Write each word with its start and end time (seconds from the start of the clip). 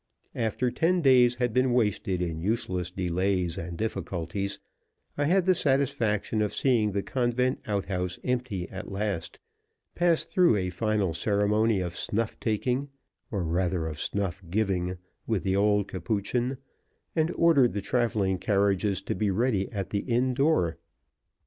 After 0.33 0.71
ten 0.71 1.03
days 1.03 1.35
had 1.35 1.53
been 1.53 1.73
wasted 1.73 2.23
in 2.23 2.41
useless 2.41 2.89
delays 2.89 3.55
and 3.55 3.77
difficulties, 3.77 4.57
I 5.15 5.25
had 5.25 5.45
the 5.45 5.53
satisfaction 5.53 6.41
of 6.41 6.55
seeing 6.55 6.91
the 6.91 7.03
convent 7.03 7.59
outhouse 7.67 8.17
empty 8.23 8.67
at 8.69 8.91
last; 8.91 9.37
passed 9.93 10.29
through 10.29 10.55
a 10.55 10.71
final 10.71 11.13
ceremony 11.13 11.81
of 11.81 11.95
snuff 11.95 12.39
taking, 12.39 12.89
or 13.29 13.43
rather, 13.43 13.85
of 13.85 13.99
snuff 13.99 14.41
giving, 14.49 14.97
with 15.27 15.43
the 15.43 15.55
old 15.55 15.87
Capuchin, 15.87 16.57
and 17.15 17.29
ordered 17.35 17.73
the 17.73 17.81
traveling 17.83 18.39
carriages 18.39 19.03
to 19.03 19.13
be 19.13 19.29
ready 19.29 19.71
at 19.71 19.91
the 19.91 19.99
inn 19.99 20.33
door. 20.33 20.77